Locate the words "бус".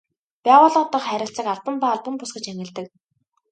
2.19-2.31